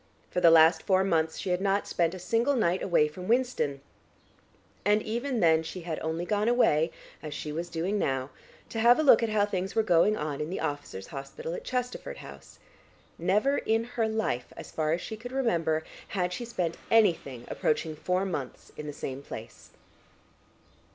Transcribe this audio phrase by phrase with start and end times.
[0.31, 3.81] For the last four months she had not spent a single night away from Winston,
[4.83, 6.89] and even then she had only gone away,
[7.21, 8.31] as she was doing now,
[8.69, 11.63] to have a look at how things were going on in the officers' hospital at
[11.63, 12.57] Chesterford House.
[13.19, 17.95] Never in her life, as far as she could remember, had she spent anything approaching
[17.95, 19.69] four months in the same place.